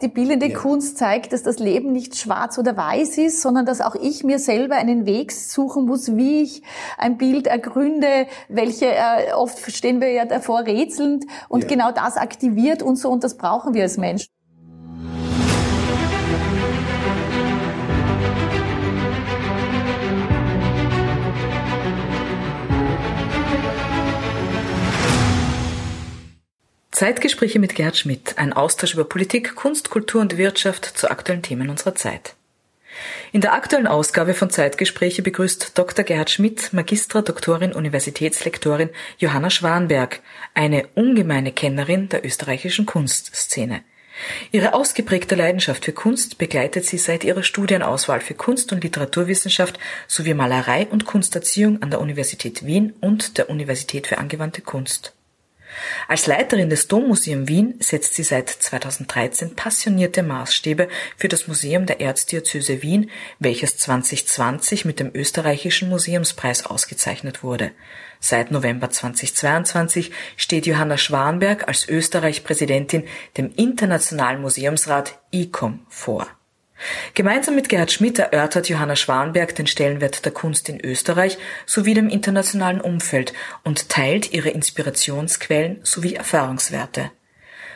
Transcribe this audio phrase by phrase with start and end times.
[0.00, 0.56] Die bildende ja.
[0.56, 4.38] Kunst zeigt, dass das Leben nicht schwarz oder weiß ist, sondern dass auch ich mir
[4.38, 6.62] selber einen Weg suchen muss, wie ich
[6.98, 11.68] ein Bild ergründe, welche äh, oft stehen wir ja davor rätselnd und ja.
[11.68, 14.37] genau das aktiviert und so und das brauchen wir als Menschen.
[26.98, 31.70] Zeitgespräche mit Gerd Schmidt, ein Austausch über Politik, Kunst, Kultur und Wirtschaft zu aktuellen Themen
[31.70, 32.34] unserer Zeit.
[33.30, 36.04] In der aktuellen Ausgabe von Zeitgespräche begrüßt Dr.
[36.04, 40.18] Gerhard Schmidt, Magistra, Doktorin, Universitätslektorin Johanna Schwanberg,
[40.54, 43.82] eine ungemeine Kennerin der österreichischen Kunstszene.
[44.50, 50.34] Ihre ausgeprägte Leidenschaft für Kunst begleitet sie seit ihrer Studienauswahl für Kunst- und Literaturwissenschaft sowie
[50.34, 55.14] Malerei und Kunsterziehung an der Universität Wien und der Universität für angewandte Kunst.
[56.06, 62.00] Als Leiterin des Dommuseum Wien setzt sie seit 2013 passionierte Maßstäbe für das Museum der
[62.00, 67.72] Erzdiözese Wien, welches 2020 mit dem österreichischen Museumspreis ausgezeichnet wurde.
[68.20, 73.04] Seit November 2022 steht Johanna Schwanberg als Österreich-Präsidentin
[73.36, 76.26] dem Internationalen Museumsrat ICOM vor.
[77.14, 82.08] Gemeinsam mit Gerhard Schmidt erörtert Johanna Schwanberg den Stellenwert der Kunst in Österreich sowie dem
[82.08, 83.32] internationalen Umfeld
[83.64, 87.10] und teilt ihre Inspirationsquellen sowie Erfahrungswerte.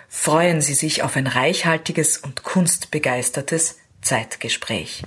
[0.09, 5.03] Freuen Sie sich auf ein reichhaltiges und kunstbegeistertes Zeitgespräch.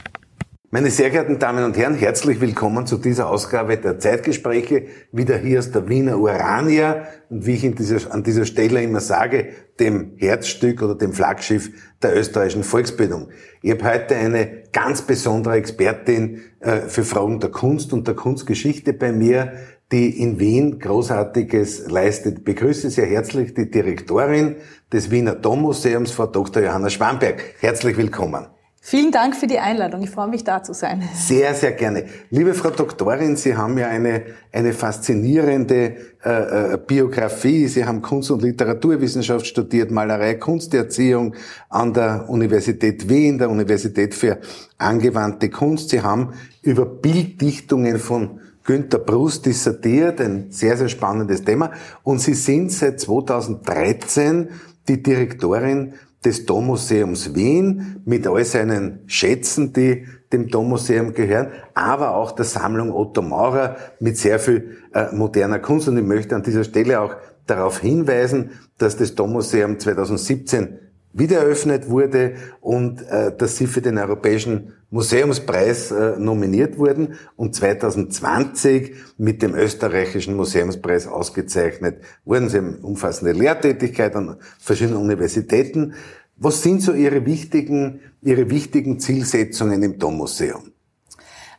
[0.76, 5.60] Meine sehr geehrten Damen und Herren, herzlich willkommen zu dieser Ausgabe der Zeitgespräche, wieder hier
[5.60, 9.48] aus der Wiener Urania und wie ich dieser, an dieser Stelle immer sage,
[9.80, 11.70] dem Herzstück oder dem Flaggschiff
[12.04, 13.30] der österreichischen Volksbildung.
[13.62, 18.92] Ich habe heute eine ganz besondere Expertin äh, für Fragen der Kunst und der Kunstgeschichte
[18.92, 19.54] bei mir,
[19.94, 22.40] die in Wien Großartiges leistet.
[22.40, 24.58] Ich begrüße sehr herzlich die Direktorin
[24.92, 26.64] des Wiener Dommuseums, Frau Dr.
[26.64, 27.42] Johanna Schwamberg.
[27.62, 28.48] Herzlich willkommen.
[28.88, 30.04] Vielen Dank für die Einladung.
[30.04, 31.02] Ich freue mich, da zu sein.
[31.16, 32.06] Sehr, sehr gerne.
[32.30, 37.68] Liebe Frau Doktorin, Sie haben ja eine, eine faszinierende äh, äh, Biografie.
[37.68, 41.34] Sie haben Kunst- und Literaturwissenschaft studiert, Malerei, Kunsterziehung
[41.68, 44.38] an der Universität Wien, der Universität für
[44.78, 45.90] angewandte Kunst.
[45.90, 51.72] Sie haben über Bilddichtungen von Günter Brust dissertiert, ein sehr, sehr spannendes Thema.
[52.04, 54.50] Und Sie sind seit 2013
[54.88, 55.94] die Direktorin
[56.26, 62.92] des Dommuseums Wien mit all seinen Schätzen, die dem Dommuseum gehören, aber auch der Sammlung
[62.92, 65.88] Otto Maurer mit sehr viel äh, moderner Kunst.
[65.88, 67.16] Und ich möchte an dieser Stelle auch
[67.46, 70.80] darauf hinweisen, dass das Dommuseum 2017
[71.14, 77.56] wieder eröffnet wurde und äh, dass sie für den Europäischen Museumspreis äh, nominiert wurden und
[77.56, 82.50] 2020 mit dem österreichischen Museumspreis ausgezeichnet wurden.
[82.50, 85.94] Sie haben umfassende Lehrtätigkeit an verschiedenen Universitäten.
[86.38, 90.75] Was sind so Ihre wichtigen, Ihre wichtigen Zielsetzungen im Dommuseum?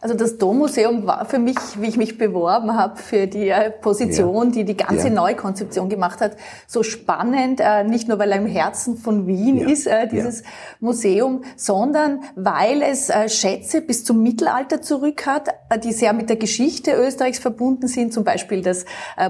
[0.01, 4.49] Also das Dommuseum war für mich, wie ich mich beworben habe für die äh, Position,
[4.49, 4.53] ja.
[4.53, 5.15] die die ganze ja.
[5.15, 6.37] Neukonzeption gemacht hat,
[6.67, 9.69] so spannend, äh, nicht nur weil er im Herzen von Wien ja.
[9.69, 10.43] ist, äh, dieses
[10.81, 15.49] Museum, sondern weil es Schätze bis zum Mittelalter zurück hat,
[15.83, 18.85] die sehr mit der Geschichte Österreichs verbunden sind, zum Beispiel das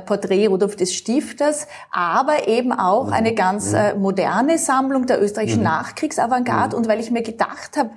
[0.06, 3.36] Porträt Rudolf des Stifters, aber eben auch eine mhm.
[3.36, 4.00] ganz mhm.
[4.00, 5.64] moderne Sammlung der österreichischen mhm.
[5.64, 6.76] Nachkriegsavantgarde.
[6.76, 7.90] Und weil ich mir gedacht habe,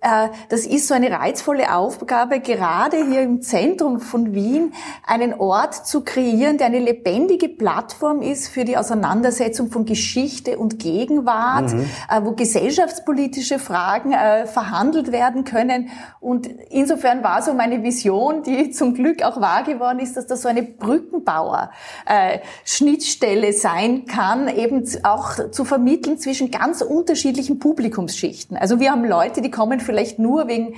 [0.00, 4.72] das ist so eine reizvolle Aufgabe, gerade hier im Zentrum von Wien
[5.04, 10.78] einen Ort zu kreieren, der eine lebendige Plattform ist für die Auseinandersetzung von Geschichte und
[10.78, 11.88] Gegenwart, mhm.
[12.08, 15.88] Äh, wo gesellschaftspolitische Fragen äh, verhandelt werden können.
[16.20, 20.42] Und insofern war so meine Vision, die zum Glück auch wahr geworden ist, dass das
[20.42, 28.56] so eine Brückenbauer-Schnittstelle sein kann, eben auch zu vermitteln zwischen ganz unterschiedlichen Publikumsschichten.
[28.56, 30.74] Also wir haben Leute, die kommen vielleicht nur wegen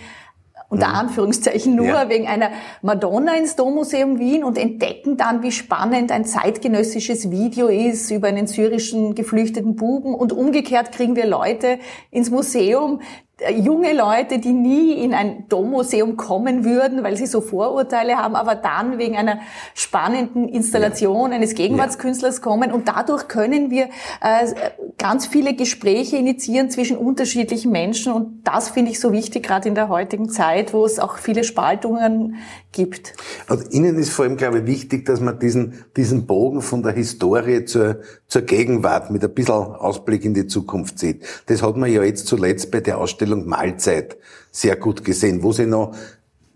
[0.68, 0.94] unter mhm.
[0.94, 2.08] Anführungszeichen nur ja.
[2.08, 2.50] wegen einer
[2.80, 8.46] Madonna ins Dommuseum Wien und entdecken dann, wie spannend ein zeitgenössisches Video ist über einen
[8.46, 11.78] syrischen geflüchteten Buben und umgekehrt kriegen wir Leute
[12.10, 13.00] ins Museum,
[13.48, 18.54] junge Leute, die nie in ein Dommuseum kommen würden, weil sie so Vorurteile haben, aber
[18.54, 19.40] dann wegen einer
[19.74, 21.36] spannenden Installation ja.
[21.36, 22.72] eines Gegenwartskünstlers kommen.
[22.72, 23.88] Und dadurch können wir
[24.20, 24.52] äh,
[24.98, 28.12] ganz viele Gespräche initiieren zwischen unterschiedlichen Menschen.
[28.12, 31.44] Und das finde ich so wichtig, gerade in der heutigen Zeit, wo es auch viele
[31.44, 32.36] Spaltungen
[32.72, 33.14] gibt.
[33.48, 36.92] Und Ihnen ist vor allem, glaube ich, wichtig, dass man diesen, diesen Bogen von der
[36.92, 41.24] Historie zur, zur Gegenwart mit ein bisschen Ausblick in die Zukunft sieht.
[41.46, 44.16] Das hat man ja jetzt zuletzt bei der Ausstellung Mahlzeit
[44.50, 45.94] sehr gut gesehen, wo Sie noch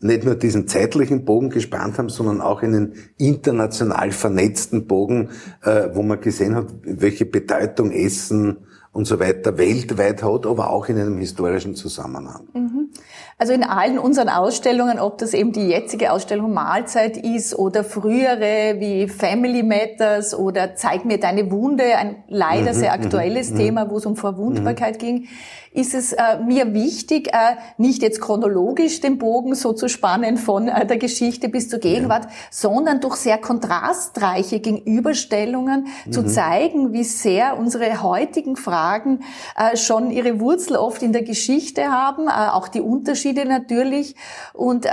[0.00, 5.30] nicht nur diesen zeitlichen Bogen gespannt haben, sondern auch einen international vernetzten Bogen,
[5.62, 8.58] äh, wo man gesehen hat, welche Bedeutung Essen
[8.92, 12.46] und so weiter weltweit hat, aber auch in einem historischen Zusammenhang.
[12.52, 12.90] Mhm.
[13.38, 18.76] Also in allen unseren Ausstellungen, ob das eben die jetzige Ausstellung Mahlzeit ist oder frühere
[18.78, 23.90] wie Family Matters oder Zeig mir deine Wunde, ein leider mhm, sehr aktuelles mhm, Thema,
[23.90, 25.26] wo es um Verwundbarkeit ging,
[25.74, 30.68] ist es äh, mir wichtig, äh, nicht jetzt chronologisch den Bogen so zu spannen von
[30.68, 32.30] äh, der Geschichte bis zur Gegenwart, ja.
[32.50, 36.12] sondern durch sehr kontrastreiche Gegenüberstellungen mhm.
[36.12, 39.24] zu zeigen, wie sehr unsere heutigen Fragen
[39.56, 44.14] äh, schon ihre Wurzel oft in der Geschichte haben, äh, auch die Unterschiede natürlich
[44.52, 44.90] und, äh,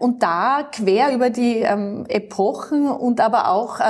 [0.00, 3.80] und da quer über die ähm, Epochen und aber auch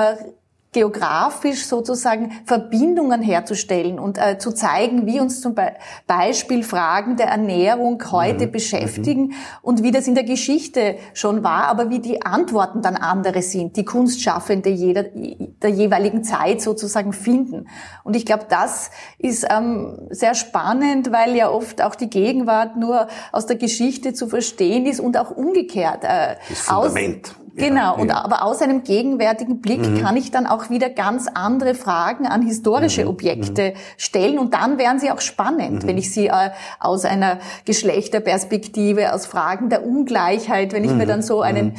[0.72, 5.74] geografisch sozusagen Verbindungen herzustellen und äh, zu zeigen, wie uns zum Be
[6.06, 8.52] Beispiel Fragen der Ernährung heute mhm.
[8.52, 9.34] beschäftigen mhm.
[9.60, 13.76] und wie das in der Geschichte schon war, aber wie die Antworten dann andere sind,
[13.76, 17.68] die Kunstschaffende jeder, der jeweiligen Zeit sozusagen finden.
[18.02, 23.08] Und ich glaube, das ist ähm, sehr spannend, weil ja oft auch die Gegenwart nur
[23.30, 26.02] aus der Geschichte zu verstehen ist und auch umgekehrt.
[26.02, 27.28] Äh, das Fundament.
[27.28, 30.02] Aus, Genau, und aber aus einem gegenwärtigen Blick mhm.
[30.02, 33.08] kann ich dann auch wieder ganz andere Fragen an historische mhm.
[33.08, 33.78] Objekte mhm.
[33.98, 35.88] stellen und dann wären sie auch spannend, mhm.
[35.88, 36.50] wenn ich sie äh,
[36.80, 41.08] aus einer Geschlechterperspektive, aus Fragen der Ungleichheit, wenn ich mir mhm.
[41.08, 41.74] dann so einen mhm.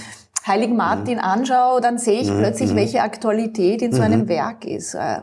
[0.45, 4.93] Heiligen Martin anschaue, dann sehe ich plötzlich, welche Aktualität in so einem Werk ist.
[4.93, 5.21] Äh.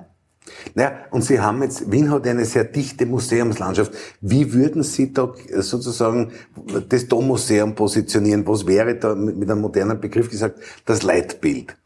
[0.75, 3.93] Naja, und Sie haben jetzt, Wien hat eine sehr dichte Museumslandschaft.
[4.21, 6.33] Wie würden Sie da sozusagen
[6.89, 8.47] das Dommuseum positionieren?
[8.47, 11.77] Was wäre da mit einem modernen Begriff gesagt das Leitbild?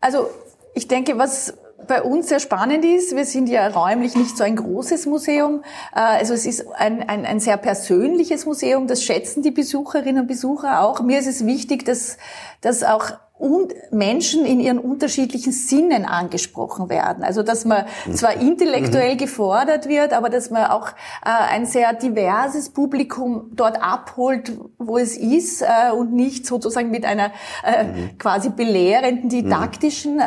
[0.00, 0.30] Also
[0.74, 1.54] ich denke, was
[1.86, 5.62] bei uns sehr spannend ist, wir sind ja räumlich nicht so ein großes Museum.
[5.94, 10.26] Äh, also es ist ein, ein, ein sehr persönliches Museum, das schätzen die Besucherinnen und
[10.26, 11.02] Besucher auch.
[11.02, 12.18] Mir ist es wichtig, dass,
[12.60, 17.22] dass auch und Menschen in ihren unterschiedlichen Sinnen angesprochen werden.
[17.22, 18.48] Also dass man zwar mhm.
[18.48, 19.18] intellektuell mhm.
[19.18, 20.94] gefordert wird, aber dass man auch äh,
[21.24, 27.30] ein sehr diverses Publikum dort abholt, wo es ist äh, und nicht sozusagen mit einer
[27.62, 28.18] äh, mhm.
[28.18, 30.24] quasi belehrenden, didaktischen äh,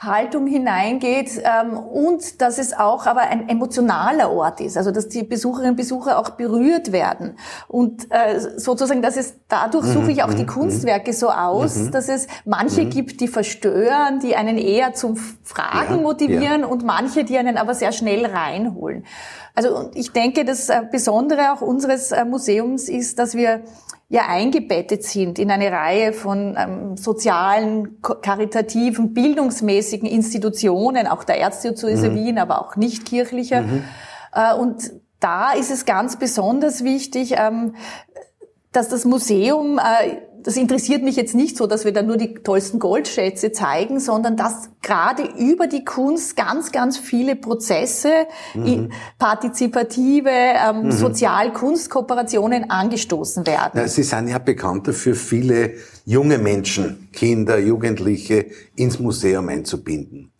[0.00, 5.22] Haltung hineingeht ähm, und dass es auch aber ein emotionaler Ort ist, also dass die
[5.22, 7.36] Besucherinnen und Besucher auch berührt werden
[7.68, 12.26] und äh, sozusagen, dass es dadurch suche ich auch die Kunstwerke so aus, dass es
[12.44, 12.90] manche mhm.
[12.90, 16.66] gibt, die verstören, die einen eher zum Fragen ja, motivieren ja.
[16.66, 19.04] und manche, die einen aber sehr schnell reinholen.
[19.54, 23.62] Also ich denke, das äh, Besondere auch unseres äh, Museums ist, dass wir
[24.08, 32.10] ja eingebettet sind in eine Reihe von ähm, sozialen, karitativen, bildungsmäßigen Institutionen, auch der Erzdiözese
[32.10, 32.14] mhm.
[32.14, 33.62] Wien, aber auch nicht kirchlicher.
[33.62, 33.84] Mhm.
[34.32, 37.74] Äh, und da ist es ganz besonders wichtig, ähm,
[38.72, 42.34] dass das Museum äh, das interessiert mich jetzt nicht so, dass wir da nur die
[42.34, 48.90] tollsten Goldschätze zeigen, sondern dass gerade über die Kunst ganz, ganz viele Prozesse, mhm.
[49.18, 50.92] partizipative, ähm, mhm.
[50.92, 53.72] Sozial-Kunstkooperationen angestoßen werden.
[53.74, 55.74] Na, Sie sind ja bekannt dafür, viele
[56.04, 58.46] junge Menschen, Kinder, Jugendliche
[58.76, 60.32] ins Museum einzubinden.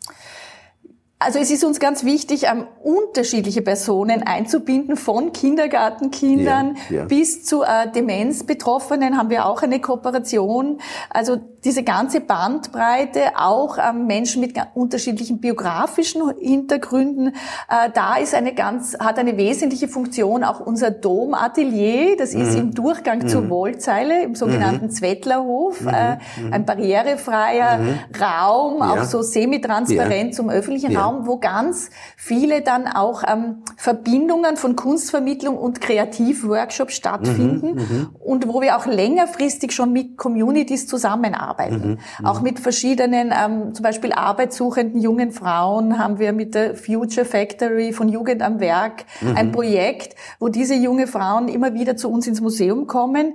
[1.20, 7.04] Also es ist uns ganz wichtig, ähm, unterschiedliche Personen einzubinden, von Kindergartenkindern ja, ja.
[7.06, 10.78] bis zu äh, Demenzbetroffenen haben wir auch eine Kooperation.
[11.10, 17.34] Also diese ganze Bandbreite, auch ähm, Menschen mit unterschiedlichen biografischen Hintergründen,
[17.68, 22.42] äh, da ist eine ganz, hat eine wesentliche Funktion auch unser Domatelier, das mhm.
[22.42, 23.28] ist im Durchgang mhm.
[23.28, 24.90] zur Wollzeile, im sogenannten mhm.
[24.90, 25.88] Zwettlerhof, mhm.
[25.88, 26.18] äh,
[26.52, 27.98] ein barrierefreier mhm.
[28.20, 28.92] Raum, ja.
[28.92, 34.76] auch so semitransparent zum öffentlichen Raum Raum, wo ganz viele dann auch ähm, Verbindungen von
[34.76, 41.90] Kunstvermittlung und Kreativworkshops stattfinden mhm, mhm, und wo wir auch längerfristig schon mit Communities zusammenarbeiten.
[41.90, 46.74] Mhm, mhm, auch mit verschiedenen, ähm, zum Beispiel arbeitssuchenden jungen Frauen haben wir mit der
[46.74, 49.52] Future Factory von Jugend am Werk ein mhm.
[49.52, 53.34] Projekt, wo diese junge Frauen immer wieder zu uns ins Museum kommen,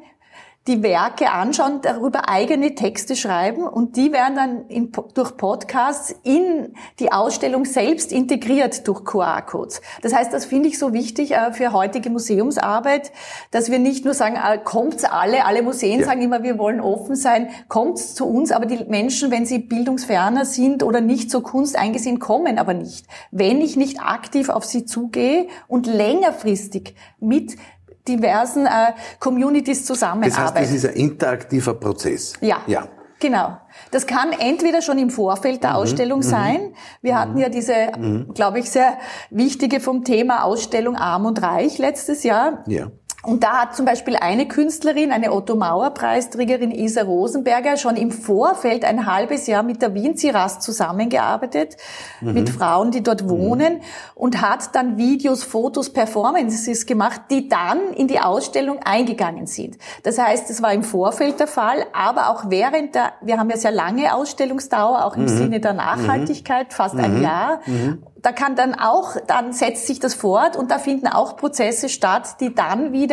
[0.67, 6.73] die Werke anschauen, darüber eigene Texte schreiben und die werden dann in, durch Podcasts in
[6.99, 9.81] die Ausstellung selbst integriert durch QR-Codes.
[10.03, 13.11] Das heißt, das finde ich so wichtig äh, für heutige Museumsarbeit,
[13.51, 16.05] dass wir nicht nur sagen, äh, kommt's alle, alle Museen ja.
[16.05, 20.45] sagen immer, wir wollen offen sein, kommt's zu uns, aber die Menschen, wenn sie bildungsferner
[20.45, 23.05] sind oder nicht zur Kunst eingesehen, kommen aber nicht.
[23.31, 27.57] Wenn ich nicht aktiv auf sie zugehe und längerfristig mit
[28.07, 30.35] diversen äh, Communities zusammenarbeiten.
[30.35, 32.33] Das heißt, das ist ein interaktiver Prozess.
[32.41, 32.57] Ja.
[32.67, 32.87] Ja.
[33.19, 33.57] Genau.
[33.91, 35.75] Das kann entweder schon im Vorfeld der mhm.
[35.77, 36.23] Ausstellung mhm.
[36.23, 36.73] sein.
[37.01, 37.17] Wir mhm.
[37.17, 38.33] hatten ja diese, mhm.
[38.33, 38.97] glaube ich, sehr
[39.29, 42.63] wichtige vom Thema Ausstellung Arm und Reich letztes Jahr.
[42.67, 42.91] Ja
[43.25, 49.05] Und da hat zum Beispiel eine Künstlerin, eine Otto-Mauer-Preisträgerin Isa Rosenberger, schon im Vorfeld ein
[49.05, 51.77] halbes Jahr mit der Winziras zusammengearbeitet,
[52.19, 52.33] mhm.
[52.33, 53.81] mit Frauen, die dort wohnen, mhm.
[54.15, 59.77] und hat dann Videos, Fotos, Performances gemacht, die dann in die Ausstellung eingegangen sind.
[60.03, 63.55] Das heißt, es war im Vorfeld der Fall, aber auch während der, wir haben ja
[63.55, 65.27] sehr lange Ausstellungsdauer, auch im mhm.
[65.29, 67.23] Sinne der Nachhaltigkeit, fast ein mhm.
[67.23, 67.61] Jahr.
[67.67, 71.89] Mhm da kann dann auch, dann setzt sich das fort und da finden auch Prozesse
[71.89, 73.12] statt, die dann wieder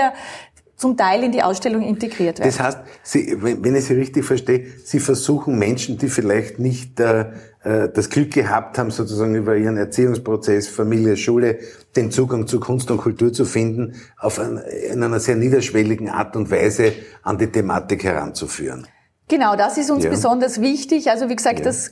[0.80, 2.49] zum Teil in die Ausstellung integriert werden.
[2.49, 7.33] Das heißt, Sie, wenn ich Sie richtig verstehe, Sie versuchen Menschen, die vielleicht nicht äh,
[7.62, 11.59] äh, das Glück gehabt haben, sozusagen über ihren Erziehungsprozess, Familie, Schule,
[11.97, 14.57] den Zugang zu Kunst und Kultur zu finden, auf ein,
[14.90, 18.87] in einer sehr niederschwelligen Art und Weise an die Thematik heranzuführen.
[19.28, 20.11] Genau, das ist uns ja.
[20.11, 21.11] besonders wichtig.
[21.11, 21.64] Also wie gesagt, ja.
[21.66, 21.90] das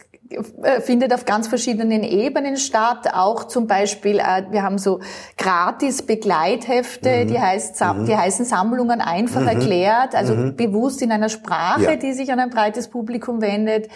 [0.80, 3.14] findet auf ganz verschiedenen Ebenen statt.
[3.14, 5.00] Auch zum Beispiel, äh, wir haben so
[5.36, 7.28] gratis Begleithefte, mhm.
[7.28, 8.06] die, heißt, mhm.
[8.06, 9.48] die heißen Sammlungen einfach mhm.
[9.48, 10.56] erklärt, also mhm.
[10.56, 11.96] bewusst in einer Sprache, ja.
[11.96, 13.86] die sich an ein breites Publikum wendet.
[13.86, 13.88] Äh,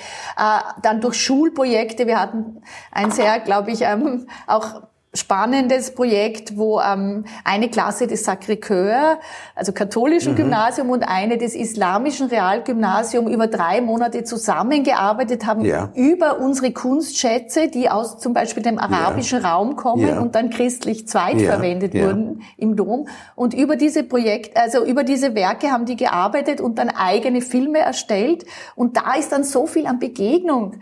[0.83, 2.07] dann durch Schulprojekte.
[2.07, 4.83] Wir hatten ein sehr, glaube ich, ähm, auch
[5.15, 9.19] spannendes Projekt, wo ähm, eine Klasse des Sacré-Cœur,
[9.55, 10.37] also katholischen mhm.
[10.37, 15.91] Gymnasium und eine des islamischen Realgymnasium über drei Monate zusammengearbeitet haben ja.
[15.95, 19.51] über unsere Kunstschätze, die aus zum Beispiel dem arabischen ja.
[19.51, 20.19] Raum kommen ja.
[20.19, 23.07] und dann christlich zweitverwendet wurden im Dom.
[23.35, 27.81] Und über diese Projekte, also über diese Werke haben die gearbeitet und dann eigene Filme
[27.81, 28.47] erstellt.
[28.77, 30.77] Und da ist dann so viel an Begegnung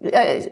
[0.00, 0.48] äh,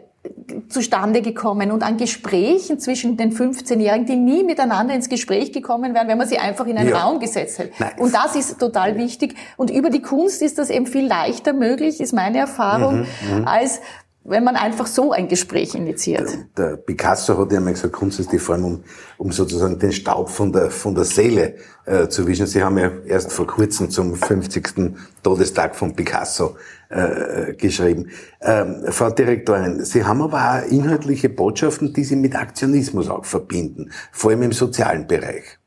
[0.69, 6.07] zustande gekommen und an Gesprächen zwischen den 15-Jährigen, die nie miteinander ins Gespräch gekommen wären,
[6.07, 7.03] wenn man sie einfach in einen ja.
[7.03, 7.71] Raum gesetzt hätte.
[7.81, 7.93] Nice.
[7.97, 9.35] Und das ist total wichtig.
[9.57, 13.47] Und über die Kunst ist das eben viel leichter möglich, ist meine Erfahrung, mhm, mhm.
[13.47, 13.79] als
[14.25, 16.29] wenn man einfach so ein Gespräch initiiert.
[16.57, 18.83] Der, der Picasso hat ja mal gesagt, Kunst ist die Form, um,
[19.17, 22.47] um sozusagen den Staub von der, von der Seele äh, zu wischen.
[22.47, 24.95] Sie haben ja erst vor kurzem zum 50.
[25.21, 26.55] Todestag von Picasso
[26.93, 28.09] äh, geschrieben.
[28.41, 33.91] Ähm, Frau Direktorin, Sie haben aber auch inhaltliche Botschaften, die Sie mit Aktionismus auch verbinden,
[34.11, 35.59] vor allem im sozialen Bereich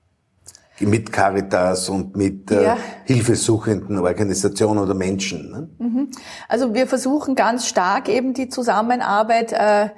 [0.81, 2.77] mit Caritas und mit äh, ja.
[3.05, 5.51] hilfesuchenden Organisationen oder Menschen.
[5.51, 5.69] Ne?
[5.79, 6.09] Mhm.
[6.49, 9.89] Also wir versuchen ganz stark eben die Zusammenarbeit äh,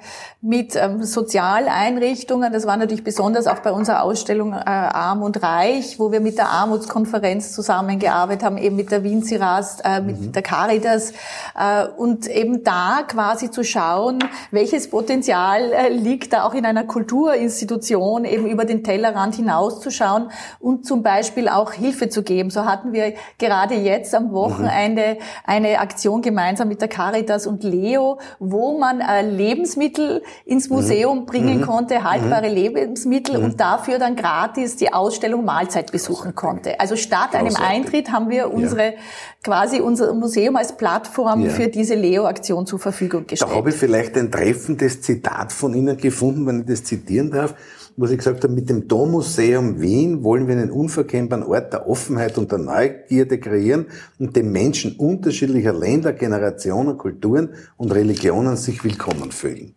[0.41, 2.53] mit ähm, Sozialeinrichtungen.
[2.53, 6.37] Das war natürlich besonders auch bei unserer Ausstellung äh, Arm und Reich, wo wir mit
[6.37, 10.31] der Armutskonferenz zusammengearbeitet haben, eben mit der Winziras, äh, mit mhm.
[10.31, 11.11] der Caritas
[11.57, 14.19] äh, und eben da quasi zu schauen,
[14.51, 20.31] welches Potenzial äh, liegt da auch in einer Kulturinstitution, eben über den Tellerrand hinauszuschauen
[20.69, 22.51] und zum Beispiel auch Hilfe zu geben.
[22.51, 25.23] So hatten wir gerade jetzt am Wochenende mhm.
[25.43, 30.75] eine Aktion gemeinsam mit der Caritas und Leo, wo man äh, Lebensmittel ins mhm.
[30.75, 31.65] Museum bringen mhm.
[31.65, 32.55] konnte, haltbare mhm.
[32.55, 33.45] Lebensmittel mhm.
[33.45, 36.79] und dafür dann gratis die Ausstellung Mahlzeit besuchen konnte.
[36.79, 38.99] Also statt einem Eintritt haben wir unsere ja.
[39.43, 41.49] quasi unser Museum als Plattform ja.
[41.49, 43.51] für diese Leo-Aktion zur Verfügung gestellt.
[43.51, 47.55] Da habe ich vielleicht ein treffendes Zitat von Ihnen gefunden, wenn ich das zitieren darf
[47.99, 52.37] wo Sie gesagt haben, mit dem Dommuseum Wien wollen wir einen unverkennbaren Ort der Offenheit
[52.37, 53.87] und der Neugierde kreieren
[54.17, 59.75] und den Menschen unterschiedlicher Länder, Generationen, Kulturen und Religionen sich willkommen fühlen.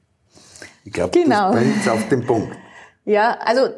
[0.85, 1.53] Ich glaube, genau.
[1.53, 2.57] das bringt auf den Punkt.
[3.05, 3.71] Ja, also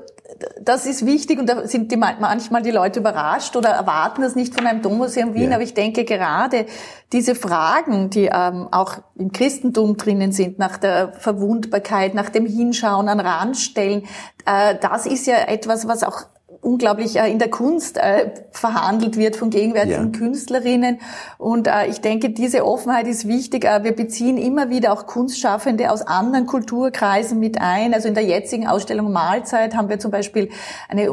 [0.60, 4.54] das ist wichtig und da sind die, manchmal die Leute überrascht oder erwarten das nicht
[4.54, 5.50] von einem Dommuseum Wien.
[5.50, 5.56] Ja.
[5.56, 6.66] Aber ich denke gerade
[7.12, 13.08] diese Fragen, die ähm, auch im Christentum drinnen sind, nach der Verwundbarkeit, nach dem Hinschauen
[13.08, 14.04] an Randstellen,
[14.46, 16.22] äh, das ist ja etwas, was auch
[16.64, 20.18] unglaublich äh, in der Kunst äh, verhandelt wird von gegenwärtigen ja.
[20.18, 20.98] Künstlerinnen.
[21.38, 23.64] Und äh, ich denke, diese Offenheit ist wichtig.
[23.64, 27.94] Wir beziehen immer wieder auch Kunstschaffende aus anderen Kulturkreisen mit ein.
[27.94, 30.50] Also in der jetzigen Ausstellung Mahlzeit haben wir zum Beispiel
[30.88, 31.08] eine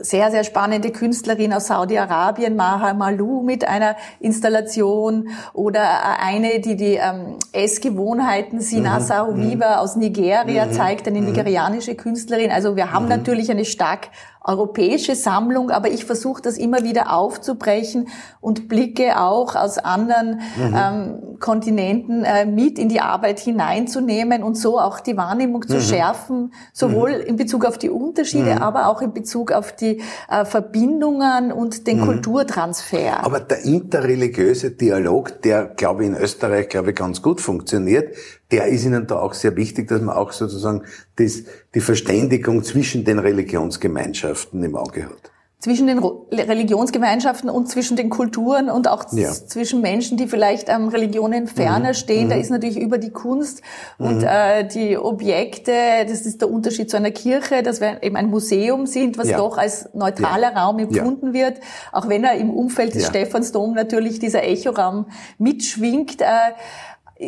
[0.00, 6.94] sehr, sehr spannende Künstlerin aus Saudi-Arabien, Maha Malou, mit einer Installation oder eine, die die
[6.94, 9.54] ähm, Essgewohnheiten Sina mhm.
[9.54, 9.62] Mhm.
[9.62, 10.72] aus Nigeria mhm.
[10.72, 11.26] zeigt, eine mhm.
[11.28, 12.50] nigerianische Künstlerin.
[12.50, 13.10] Also wir haben mhm.
[13.10, 14.08] natürlich eine stark
[14.44, 18.08] europäische Sammlung, aber ich versuche das immer wieder aufzubrechen
[18.40, 20.74] und blicke auch aus anderen mhm.
[20.76, 25.80] ähm, Kontinenten äh, mit in die Arbeit hineinzunehmen und so auch die Wahrnehmung zu mhm.
[25.80, 27.26] schärfen, sowohl mhm.
[27.26, 28.62] in Bezug auf die Unterschiede, mhm.
[28.62, 32.06] aber auch in Bezug auf die äh, Verbindungen und den mhm.
[32.06, 33.24] Kulturtransfer.
[33.24, 38.14] Aber der interreligiöse Dialog, der, glaube ich, in Österreich, glaube ich, ganz gut funktioniert,
[38.50, 40.84] der ist Ihnen da auch sehr wichtig, dass man auch sozusagen
[41.16, 41.42] das,
[41.74, 45.30] die Verständigung zwischen den Religionsgemeinschaften im Auge hat.
[45.60, 49.32] zwischen den Religionsgemeinschaften und zwischen den Kulturen und auch ja.
[49.32, 51.94] zwischen Menschen, die vielleicht ähm, Religionen ferner mhm.
[51.94, 52.26] stehen.
[52.26, 52.30] Mhm.
[52.30, 53.62] Da ist natürlich über die Kunst
[53.98, 54.24] und mhm.
[54.24, 55.72] äh, die Objekte,
[56.08, 59.38] das ist der Unterschied zu einer Kirche, dass wir eben ein Museum sind, was ja.
[59.38, 60.64] doch als neutraler ja.
[60.64, 61.58] Raum empfunden wird,
[61.90, 65.06] auch wenn er im Umfeld des Stephansdom natürlich dieser Echoraum
[65.38, 66.22] mitschwingt.
[66.22, 66.26] Äh,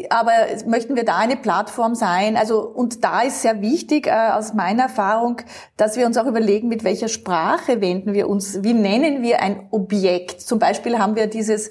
[0.08, 0.32] aber
[0.66, 2.36] möchten wir da eine Plattform sein?
[2.36, 5.38] Also und da ist sehr wichtig äh, aus meiner Erfahrung,
[5.76, 9.66] dass wir uns auch überlegen, mit welcher Sprache wenden wir uns, wie nennen wir ein
[9.70, 10.40] Objekt?
[10.40, 11.70] Zum Beispiel haben wir dieses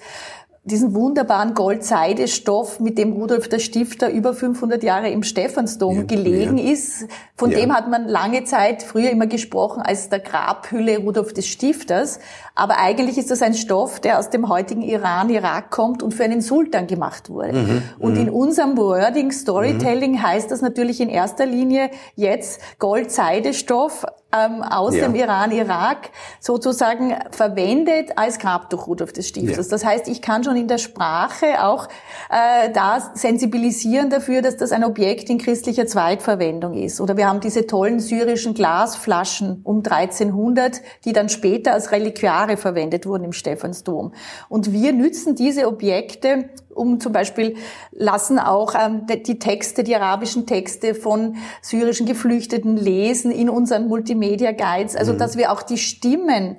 [0.65, 6.57] diesen wunderbaren Gold-Seide-Stoff, mit dem Rudolf der Stifter über 500 Jahre im Stephansdom ja, gelegen
[6.57, 6.71] ja.
[6.71, 7.07] ist.
[7.35, 7.59] Von ja.
[7.59, 12.19] dem hat man lange Zeit früher immer gesprochen als der Grabhülle Rudolf des Stifters.
[12.59, 16.25] Aber eigentlich ist das ein Stoff, der aus dem heutigen Iran, Irak kommt und für
[16.25, 17.53] einen Sultan gemacht wurde.
[17.53, 18.19] Mhm, und mhm.
[18.19, 20.23] in unserem Wording, Storytelling mhm.
[20.23, 25.07] heißt das natürlich in erster Linie jetzt Gold-Seide-Stoff ähm, aus ja.
[25.07, 29.67] dem Iran, Irak sozusagen verwendet als Grabtuch Rudolf des Stifters.
[29.67, 29.71] Ja.
[29.71, 31.87] Das heißt, ich kann schon in der Sprache auch
[32.29, 37.01] äh, da sensibilisieren dafür, dass das ein Objekt in christlicher Zweitverwendung ist.
[37.01, 43.05] Oder wir haben diese tollen syrischen Glasflaschen um 1300, die dann später als Reliquiare verwendet
[43.05, 44.13] wurden im Stephansdom.
[44.47, 47.57] Und wir nützen diese Objekte um zum Beispiel
[47.91, 54.53] lassen auch ähm, die Texte, die arabischen Texte von syrischen Geflüchteten lesen in unseren Multimedia
[54.53, 55.17] Guides, also mhm.
[55.17, 56.55] dass wir auch die Stimmen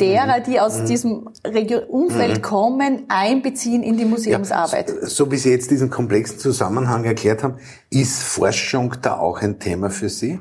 [0.00, 0.44] derer, mhm.
[0.44, 0.86] die aus mhm.
[0.86, 1.28] diesem
[1.88, 2.42] Umfeld mhm.
[2.42, 4.90] kommen, einbeziehen in die Museumsarbeit.
[4.90, 7.56] Ja, so wie Sie jetzt diesen komplexen Zusammenhang erklärt haben,
[7.90, 10.40] ist Forschung da auch ein Thema für Sie?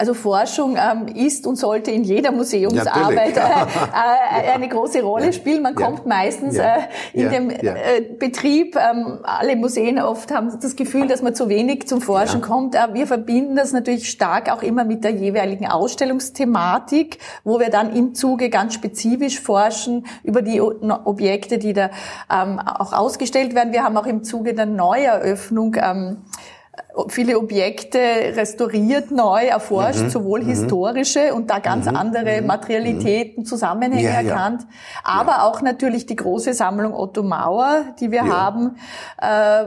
[0.00, 5.62] Also Forschung ähm, ist und sollte in jeder Museumsarbeit äh, äh, eine große Rolle spielen.
[5.62, 6.76] Man kommt meistens ja.
[6.76, 6.78] Äh,
[7.12, 11.86] in dem äh, Betrieb, ähm, alle Museen oft haben das Gefühl, dass man zu wenig
[11.86, 12.76] zum Forschen kommt.
[12.76, 17.94] Äh, wir verbinden das natürlich stark auch immer mit der jeweiligen Ausstellungsthematik, wo wir dann
[17.94, 21.90] im Zuge ganz spezifisch forschen über die Objekte, die da
[22.32, 23.74] ähm, auch ausgestellt werden.
[23.74, 26.24] Wir haben auch im Zuge der Neueröffnung ähm,
[27.08, 30.10] viele Objekte restauriert, neu erforscht, mhm.
[30.10, 30.48] sowohl mhm.
[30.48, 31.96] historische und da ganz mhm.
[31.96, 32.46] andere mhm.
[32.46, 34.68] Materialitäten, Zusammenhänge ja, erkannt, ja.
[35.04, 35.42] aber ja.
[35.44, 38.76] auch natürlich die große Sammlung Otto Mauer, die wir haben,
[39.20, 39.26] äh,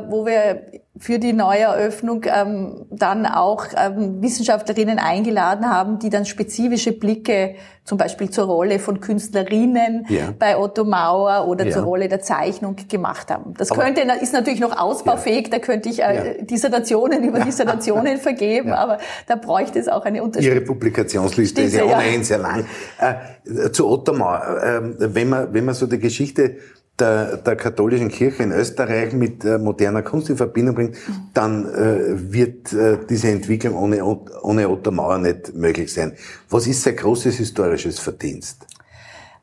[0.10, 6.92] wo wir für die Neueröffnung ähm, dann auch ähm, Wissenschaftlerinnen eingeladen haben, die dann spezifische
[6.92, 10.34] Blicke zum Beispiel zur Rolle von Künstlerinnen ja.
[10.38, 11.72] bei Otto Mauer oder ja.
[11.72, 13.56] zur Rolle der Zeichnung gemacht haben.
[13.58, 15.58] Das aber, könnte ist natürlich noch ausbaufähig, ja.
[15.58, 20.58] da könnte ich äh, Dissertationen über Dissertationen vergeben, aber da bräuchte es auch eine Unterstützung.
[20.58, 22.66] Ihre Publikationsliste Diese, ist ja ohnehin sehr lang.
[23.00, 26.58] Äh, zu Otto Mauer, äh, wenn man wenn man so die Geschichte
[27.00, 30.98] der, der katholischen Kirche in Österreich mit äh, moderner Kunst in Verbindung bringt,
[31.34, 36.14] dann äh, wird äh, diese Entwicklung ohne, ohne Otto Mauer nicht möglich sein.
[36.50, 38.68] Was ist sein großes historisches Verdienst?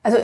[0.02, 0.18] Also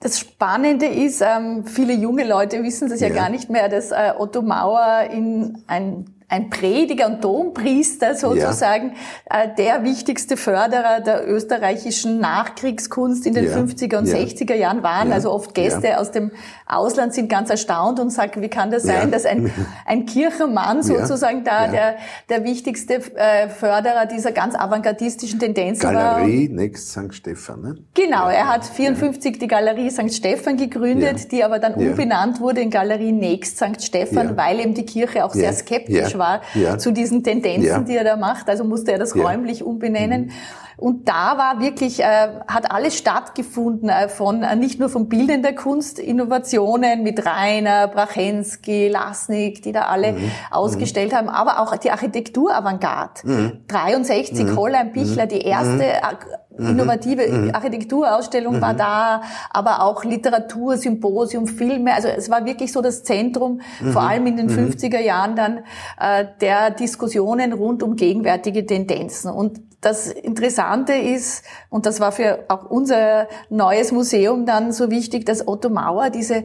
[0.00, 3.92] das Spannende ist, ähm, viele junge Leute wissen das ja, ja gar nicht mehr, dass
[3.92, 8.94] äh, Otto Mauer in ein ein Prediger und Dompriester sozusagen,
[9.30, 9.44] ja.
[9.44, 13.56] äh, der wichtigste Förderer der österreichischen Nachkriegskunst in den ja.
[13.56, 14.16] 50er und ja.
[14.16, 15.12] 60er Jahren waren.
[15.12, 16.32] Also oft Gäste aus dem
[16.66, 19.52] Ausland sind ganz erstaunt und sagen, wie kann das sein, dass ein,
[19.86, 21.96] ein Kirchenmann sozusagen da der,
[22.28, 26.14] der wichtigste äh, Förderer dieser ganz avantgardistischen Tendenzen Galerie war.
[26.16, 27.14] Galerie Next St.
[27.14, 27.76] Stephan, ne?
[27.94, 30.12] Genau, er hat 54 die Galerie St.
[30.12, 33.80] Stephan gegründet, die aber dann umbenannt wurde in Galerie Next St.
[33.80, 36.78] Stephan, weil eben die Kirche auch sehr skeptisch war ja.
[36.78, 37.78] zu diesen Tendenzen, ja.
[37.80, 38.48] die er da macht.
[38.48, 39.22] Also musste er das ja.
[39.22, 40.26] räumlich umbenennen.
[40.26, 40.32] Mhm.
[40.78, 45.42] Und da war wirklich, äh, hat alles stattgefunden äh, von, äh, nicht nur von Bildern
[45.42, 50.30] der Kunst, Innovationen mit Rainer, Brachensky, Lasnik, die da alle mhm.
[50.50, 51.16] ausgestellt mhm.
[51.16, 53.20] haben, aber auch die Architektur-Avantgarde.
[53.24, 53.52] Mhm.
[53.68, 54.56] 63, mhm.
[54.56, 55.78] Hollein Bichler, die erste mhm.
[55.80, 56.26] Mhm.
[56.58, 57.54] Innovative mhm.
[57.54, 58.60] Architekturausstellung mhm.
[58.60, 61.94] war da, aber auch Literatur, Symposium, Filme.
[61.94, 63.92] Also es war wirklich so das Zentrum, mhm.
[63.92, 65.04] vor allem in den 50er mhm.
[65.04, 65.58] Jahren dann,
[66.00, 69.30] äh, der Diskussionen rund um gegenwärtige Tendenzen.
[69.30, 75.26] Und das Interessante ist, und das war für auch unser neues Museum dann so wichtig,
[75.26, 76.44] dass Otto Mauer diese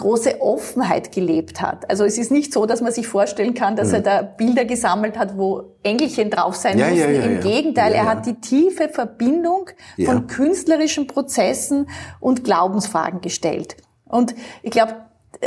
[0.00, 1.88] große Offenheit gelebt hat.
[1.90, 3.94] Also es ist nicht so, dass man sich vorstellen kann, dass mhm.
[3.94, 7.14] er da Bilder gesammelt hat, wo Engelchen drauf sein ja, mussten.
[7.14, 9.70] Ja, ja, Im Gegenteil, er hat die tiefe Verbindung
[10.02, 13.76] von künstlerischen Prozessen und Glaubensfragen gestellt.
[14.06, 14.96] Und ich glaube,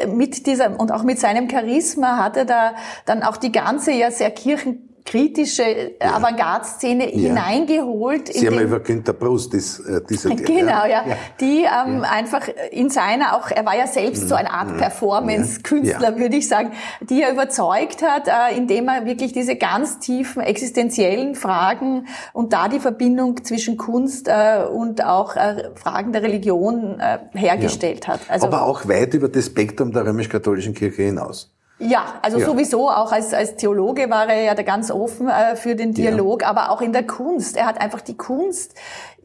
[0.07, 2.73] mit dieser und auch mit seinem Charisma hat er da
[3.05, 5.63] dann auch die ganze ja sehr kirchen kritische
[6.01, 6.15] ja.
[6.15, 7.29] Avantgarde-Szene ja.
[7.29, 8.33] hineingeholt.
[8.33, 11.05] Sie haben über Günter Brust das, äh, dieser Genau, ja.
[11.05, 11.17] ja.
[11.39, 14.77] Die ähm, einfach in seiner auch, er war ja selbst so eine Art mhm.
[14.77, 20.41] Performance-Künstler, würde ich sagen, die er überzeugt hat, äh, indem er wirklich diese ganz tiefen
[20.41, 26.99] existenziellen Fragen und da die Verbindung zwischen Kunst äh, und auch äh, Fragen der Religion
[26.99, 28.21] äh, hergestellt hat.
[28.29, 31.53] Also, Aber auch weit über das Spektrum der römisch-katholischen Kirche hinaus.
[31.79, 32.45] Ja, also ja.
[32.45, 36.43] sowieso auch als, als Theologe war er ja da ganz offen äh, für den Dialog,
[36.43, 36.49] ja.
[36.49, 37.57] aber auch in der Kunst.
[37.57, 38.75] Er hat einfach die Kunst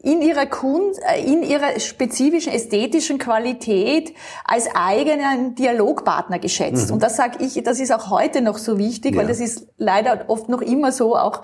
[0.02, 6.88] in ihrer Kunst, äh, in ihrer spezifischen ästhetischen Qualität als eigenen Dialogpartner geschätzt.
[6.88, 6.94] Mhm.
[6.94, 9.20] Und das sage ich, das ist auch heute noch so wichtig, ja.
[9.20, 11.42] weil das ist leider oft noch immer so, auch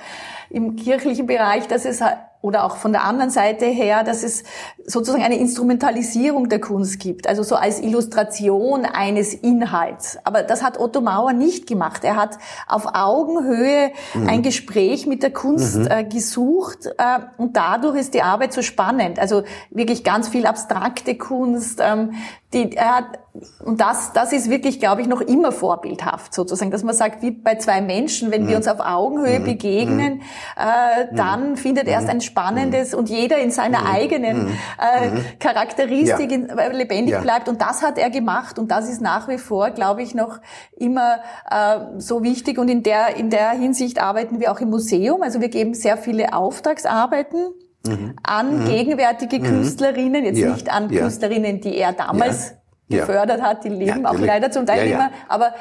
[0.55, 2.01] im kirchlichen Bereich, dass es
[2.45, 4.45] oder auch von der anderen Seite her, dass es
[4.85, 10.19] sozusagen eine Instrumentalisierung der Kunst gibt, also so als Illustration eines Inhalts.
[10.25, 12.05] Aber das hat Otto Mauer nicht gemacht.
[12.05, 12.37] Er hat
[12.69, 14.29] auf Augenhöhe mhm.
[14.29, 15.87] ein Gespräch mit der Kunst mhm.
[15.91, 19.19] äh, gesucht äh, und dadurch ist die Arbeit so spannend.
[19.19, 22.13] Also wirklich ganz viel abstrakte Kunst, ähm,
[22.55, 23.19] die, er hat,
[23.65, 27.33] und das, das ist wirklich, glaube ich, noch immer vorbildhaft sozusagen, dass man sagt, wie
[27.33, 28.49] bei zwei Menschen, wenn mhm.
[28.49, 29.45] wir uns auf Augenhöhe mhm.
[29.45, 30.21] begegnen, mhm.
[30.57, 31.17] äh, mhm.
[31.17, 36.37] dann findet erst ein spannendes und jeder in seiner eigenen äh, Charakteristik ja.
[36.37, 37.21] in, äh, lebendig ja.
[37.21, 37.49] bleibt.
[37.49, 40.39] Und das hat er gemacht und das ist nach wie vor, glaube ich, noch
[40.77, 41.19] immer
[41.51, 42.59] äh, so wichtig.
[42.59, 45.23] Und in der, in der Hinsicht arbeiten wir auch im Museum.
[45.23, 47.53] Also wir geben sehr viele Auftragsarbeiten
[47.87, 48.17] mhm.
[48.23, 48.65] an mhm.
[48.67, 49.45] gegenwärtige mhm.
[49.45, 50.53] Künstlerinnen, jetzt ja.
[50.53, 51.03] nicht an ja.
[51.03, 52.55] Künstlerinnen, die er damals
[52.89, 53.01] ja.
[53.01, 55.55] gefördert hat, die leben auch leider zum Teil immer, aber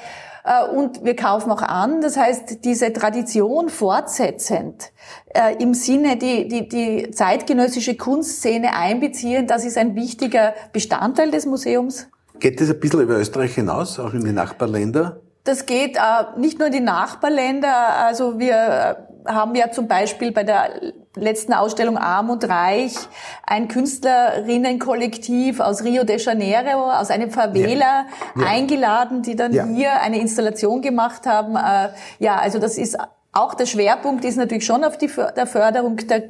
[0.44, 4.92] äh, und wir kaufen auch an, das heißt, diese Tradition fortsetzend
[5.34, 11.46] äh, im Sinne die, die, die zeitgenössische Kunstszene einbeziehen, das ist ein wichtiger Bestandteil des
[11.46, 12.08] Museums.
[12.40, 15.22] Geht das ein bisschen über Österreich hinaus, auch in die Nachbarländer?
[15.46, 17.98] Das geht äh, nicht nur in die Nachbarländer.
[17.98, 20.70] Also wir äh, haben ja zum Beispiel bei der
[21.16, 22.96] letzten Ausstellung Arm und Reich
[23.46, 28.42] ein Künstlerinnenkollektiv aus Rio de Janeiro, aus einem Favela ja.
[28.42, 28.48] Ja.
[28.48, 29.66] eingeladen, die dann ja.
[29.66, 31.56] hier eine Installation gemacht haben.
[31.56, 32.98] Äh, ja, also das ist
[33.32, 36.24] auch der Schwerpunkt ist natürlich schon auf die der Förderung der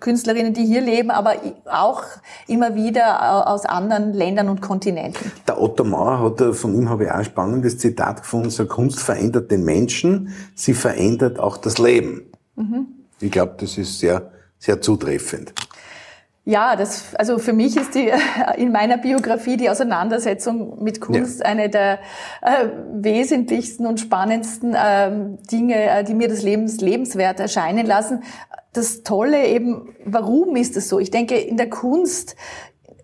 [0.00, 1.34] Künstlerinnen, die hier leben, aber
[1.66, 2.02] auch
[2.46, 5.30] immer wieder aus anderen Ländern und Kontinenten.
[5.46, 9.00] Der Otto Mauer hat, von ihm habe ich auch ein spannendes Zitat gefunden, so Kunst
[9.00, 12.32] verändert den Menschen, sie verändert auch das Leben.
[12.56, 13.01] Mhm.
[13.22, 15.52] Ich glaube, das ist sehr, sehr zutreffend.
[16.44, 18.10] Ja, das, also für mich ist die
[18.56, 21.46] in meiner Biografie die Auseinandersetzung mit Kunst ja.
[21.46, 22.00] eine der
[22.42, 28.22] äh, wesentlichsten und spannendsten ähm, Dinge, äh, die mir das Lebens lebenswert erscheinen lassen
[28.72, 30.98] das Tolle eben, warum ist es so?
[30.98, 32.36] Ich denke, in der Kunst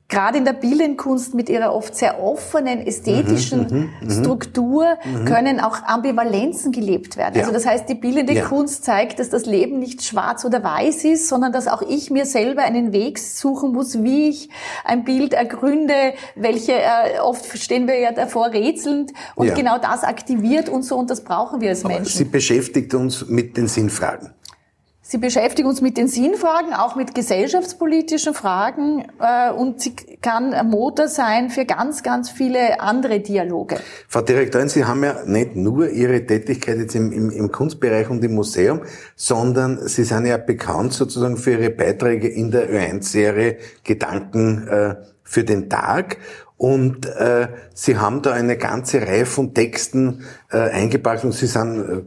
[0.08, 4.10] gerade in der Bildendkunst mit ihrer oft sehr offenen ästhetischen mhm, mhm, mhm.
[4.10, 5.26] Struktur mhm.
[5.26, 7.34] können auch Ambivalenzen gelebt werden.
[7.34, 7.42] Ja.
[7.42, 8.46] Also das heißt, die bildende ja.
[8.46, 12.24] Kunst zeigt, dass das Leben nicht schwarz oder weiß ist, sondern dass auch ich mir
[12.24, 14.48] selber einen Weg suchen muss, wie ich
[14.82, 19.54] ein Bild ergründe, welche äh, oft stehen wir ja davor rätselnd und ja.
[19.54, 22.16] genau das aktiviert und so und das brauchen wir als Menschen.
[22.16, 24.32] Sie beschäftigt uns mit den Sinnfragen.
[25.10, 30.68] Sie beschäftigt uns mit den Sinnfragen, auch mit gesellschaftspolitischen Fragen äh, und sie kann ein
[30.68, 33.78] Motor sein für ganz, ganz viele andere Dialoge.
[34.06, 38.22] Frau Direktorin, Sie haben ja nicht nur Ihre Tätigkeit jetzt im, im, im Kunstbereich und
[38.22, 38.82] im Museum,
[39.16, 45.42] sondern Sie sind ja bekannt sozusagen für Ihre Beiträge in der Ö1-Serie Gedanken äh, für
[45.42, 46.18] den Tag.
[46.58, 51.78] Und äh, Sie haben da eine ganze Reihe von Texten äh, eingebracht und Sie sind...
[51.78, 52.02] Äh,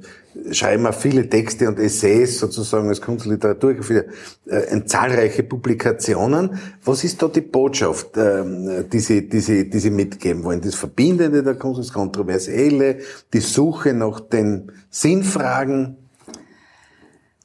[0.52, 4.06] schreiben auch viele Texte und Essays sozusagen als Kunstliteratur für
[4.46, 6.58] äh, zahlreiche Publikationen.
[6.84, 10.62] Was ist da die Botschaft, äh, die, Sie, die, Sie, die Sie mitgeben wollen?
[10.62, 13.00] Das Verbindende der Kunst, das Kontroversielle,
[13.34, 15.98] die Suche nach den Sinnfragen?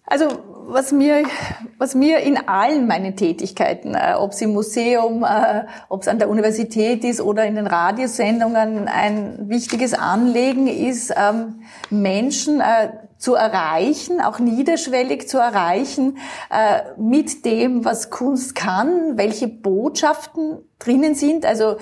[0.06, 1.24] Also was mir,
[1.78, 6.18] was mir in allen meinen Tätigkeiten, äh, ob es im Museum, äh, ob es an
[6.18, 13.34] der Universität ist oder in den Radiosendungen, ein wichtiges Anliegen ist, ähm, Menschen äh, zu
[13.34, 16.18] erreichen, auch niederschwellig zu erreichen,
[16.50, 21.46] äh, mit dem, was Kunst kann, welche Botschaften drinnen sind.
[21.46, 21.76] Also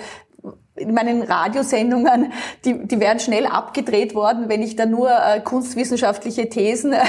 [0.75, 2.33] in meinen Radiosendungen,
[2.65, 7.05] die, die wären schnell abgedreht worden, wenn ich da nur äh, kunstwissenschaftliche Thesen äh,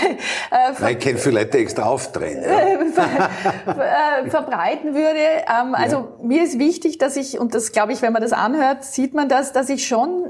[0.75, 2.43] ver ich kenne viele Leute extra aufdrehen.
[2.43, 2.57] Ja.
[3.67, 5.19] Äh, verbreiten würde.
[5.19, 6.09] Ähm, also ja.
[6.23, 9.29] mir ist wichtig, dass ich, und das glaube ich, wenn man das anhört, sieht man
[9.29, 10.25] das, dass ich schon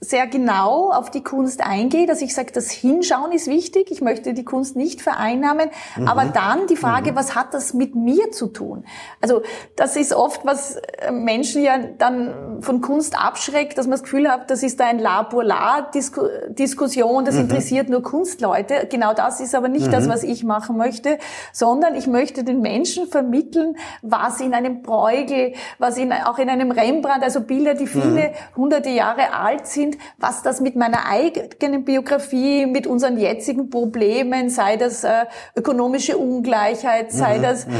[0.00, 4.32] sehr genau auf die Kunst eingehe, dass ich sage, das Hinschauen ist wichtig, ich möchte
[4.32, 6.08] die Kunst nicht vereinnahmen, mhm.
[6.08, 7.16] aber dann die Frage, mhm.
[7.16, 8.86] was hat das mit mir zu tun?
[9.20, 9.42] Also
[9.76, 14.30] das ist oft, was äh, Menschen ja dann von Kunst abschreckt, dass man das Gefühl
[14.30, 17.42] hat, das ist ein La-Pour-La-Diskussion, das mhm.
[17.42, 18.88] interessiert nur Kunstleute.
[18.90, 20.10] Genau das ist aber nicht das, mhm.
[20.10, 21.18] was ich machen möchte,
[21.52, 26.70] sondern ich möchte den Menschen vermitteln, was in einem Bruegel, was in, auch in einem
[26.70, 28.32] Rembrandt, also Bilder, die viele mhm.
[28.56, 34.50] hunderte Jahre alt sind, sind, was das mit meiner eigenen Biografie, mit unseren jetzigen Problemen,
[34.50, 35.26] sei das äh,
[35.56, 37.72] ökonomische Ungleichheit, sei mhm, das mhm.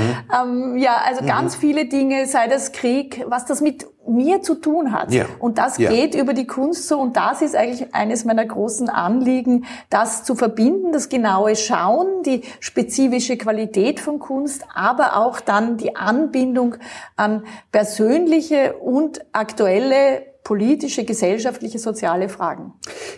[0.42, 1.26] ähm, ja also mhm.
[1.26, 5.12] ganz viele Dinge, sei das Krieg, was das mit mir zu tun hat.
[5.12, 5.26] Ja.
[5.38, 5.90] Und das ja.
[5.90, 10.34] geht über die Kunst so und das ist eigentlich eines meiner großen Anliegen, das zu
[10.34, 16.76] verbinden, das genaue Schauen, die spezifische Qualität von Kunst, aber auch dann die Anbindung
[17.16, 22.72] an persönliche und aktuelle politische, gesellschaftliche, soziale Fragen.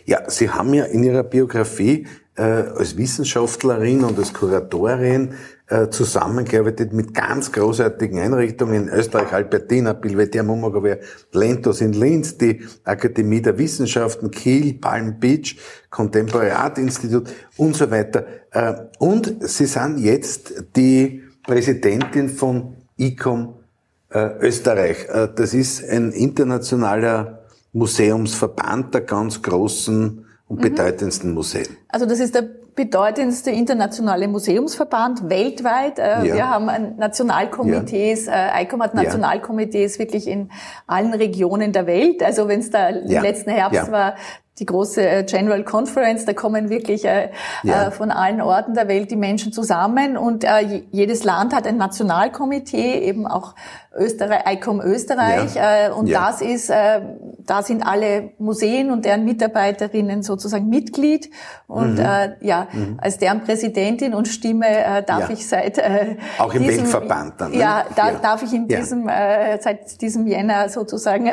[0.04, 2.06] Ja, Sie haben ja in Ihrer Biografie
[2.36, 5.34] äh, als Wissenschaftlerin und als Kuratorin
[5.68, 10.98] äh, zusammengearbeitet mit ganz großartigen Einrichtungen in Österreich, Albertina, Belvedere, Momogover,
[11.32, 15.58] Lentos in Linz, die Akademie der Wissenschaften, Kiel, Palm Beach,
[15.90, 18.26] Contemporary Art Institute und so weiter.
[18.50, 23.61] Äh, und Sie sind jetzt die Präsidentin von ICOM
[24.40, 25.06] Österreich.
[25.08, 27.40] Äh, das ist ein internationaler
[27.72, 30.62] Museumsverband der ganz großen und mhm.
[30.62, 31.68] bedeutendsten Museen.
[31.88, 32.44] Also das ist der
[32.74, 35.98] bedeutendste internationale Museumsverband weltweit.
[35.98, 36.34] Äh, ja.
[36.34, 38.60] Wir haben Nationalkomitees, ja.
[38.60, 39.98] ICOM hat Nationalkomitees ja.
[40.00, 40.50] wirklich in
[40.86, 42.22] allen Regionen der Welt.
[42.22, 43.18] Also wenn es da ja.
[43.18, 44.14] im letzten Herbst war,
[44.58, 47.30] die große äh, General Conference, da kommen wirklich äh,
[47.62, 47.86] ja.
[47.86, 51.78] äh, von allen Orten der Welt die Menschen zusammen und äh, jedes Land hat ein
[51.78, 53.54] Nationalkomitee, eben auch
[53.94, 55.88] Österreich, ICOM Österreich ja.
[55.88, 56.26] äh, und ja.
[56.26, 61.28] das ist, da sind alle Museen und deren Mitarbeiterinnen sozusagen Mitglied
[61.66, 62.34] und mhm.
[62.40, 62.98] ja, mhm.
[63.02, 65.78] als deren Präsidentin und Stimme darf ich seit
[66.38, 67.58] auch im diesem, Weltverband dann, ne?
[67.58, 69.10] ja, da darf ich in diesem
[69.60, 71.30] seit diesem Jänner sozusagen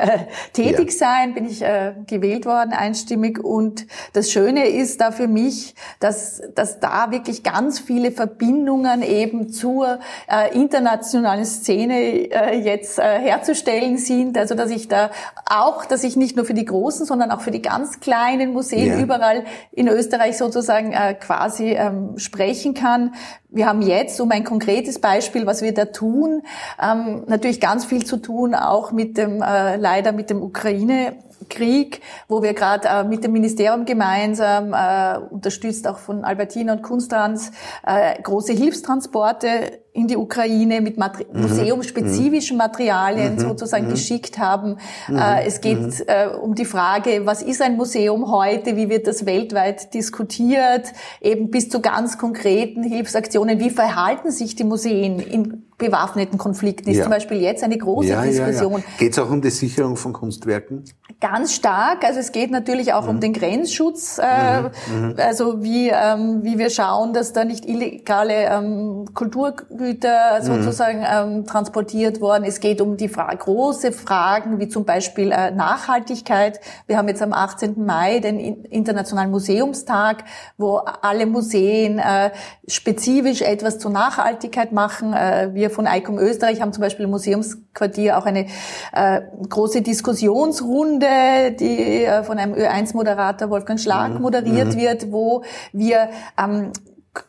[0.53, 3.39] tätig sein, bin ich äh, gewählt worden einstimmig einstimmig.
[3.43, 9.49] Und das Schöne ist da für mich, dass, dass da wirklich ganz viele Verbindungen eben
[9.49, 14.37] zur äh, internationalen Szene äh, jetzt äh, herzustellen sind.
[14.37, 15.11] Also dass ich da
[15.49, 18.87] auch, dass ich nicht nur für die großen, sondern auch für die ganz kleinen Museen
[18.87, 18.99] ja.
[18.99, 23.13] überall in Österreich sozusagen äh, quasi ähm, sprechen kann.
[23.51, 26.43] Wir haben jetzt, um ein konkretes Beispiel, was wir da tun,
[26.81, 31.15] ähm, natürlich ganz viel zu tun, auch mit dem, äh, leider mit dem Ukraine
[31.49, 36.83] Krieg, wo wir gerade äh, mit dem Ministerium gemeinsam, äh, unterstützt auch von Albertina und
[36.83, 37.51] Kunsttrans,
[37.85, 41.41] äh, große Hilfstransporte in die Ukraine mit Mater mhm.
[41.41, 42.63] museumsspezifischen mhm.
[42.63, 43.39] Materialien mhm.
[43.39, 43.91] sozusagen mhm.
[43.91, 44.77] geschickt haben.
[45.07, 45.17] Mhm.
[45.17, 45.93] Äh, es geht mhm.
[46.07, 51.49] äh, um die Frage, was ist ein Museum heute, wie wird das weltweit diskutiert, eben
[51.49, 57.03] bis zu ganz konkreten Hilfsaktionen, wie verhalten sich die Museen in bewaffneten Konflikten, ist ja.
[57.03, 58.73] zum Beispiel jetzt eine große ja, Diskussion.
[58.73, 58.97] Ja, ja.
[58.99, 60.83] Geht es auch um die Sicherung von Kunstwerken?
[61.19, 62.03] Ganz stark.
[62.03, 64.69] Also es geht natürlich auch um den Grenzschutz, äh,
[65.17, 71.45] also wie, ähm, wie wir schauen, dass da nicht illegale ähm, Kultur Güter sozusagen ähm,
[71.45, 72.43] transportiert worden.
[72.43, 76.59] Es geht um die Fra große Fragen wie zum Beispiel äh, Nachhaltigkeit.
[76.85, 77.85] Wir haben jetzt am 18.
[77.85, 80.25] Mai den Internationalen Museumstag,
[80.57, 82.31] wo alle Museen äh,
[82.67, 85.13] spezifisch etwas zur Nachhaltigkeit machen.
[85.13, 88.47] Äh, wir von ICOM Österreich haben zum Beispiel im Museumsquartier auch eine
[88.91, 94.21] äh, große Diskussionsrunde, die äh, von einem Ö1-Moderator Wolfgang Schlag mhm.
[94.21, 94.79] moderiert mhm.
[94.79, 96.73] wird, wo wir ähm,